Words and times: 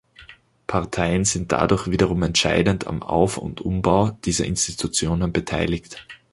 Parteien 0.65 1.25
sind 1.25 1.51
dadurch 1.51 1.91
wiederum 1.91 2.23
entscheidend 2.23 2.87
am 2.87 3.03
Auf- 3.03 3.37
und 3.37 3.61
Umbau 3.61 4.09
dieser 4.25 4.45
Institutionen 4.45 5.31
beteiligt. 5.31 6.03